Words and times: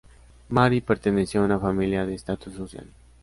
Mary 0.49 0.81
perteneció 0.81 1.41
a 1.41 1.45
una 1.45 1.59
familia 1.59 2.07
de 2.07 2.15
estatus 2.15 2.55
social. 2.55 2.87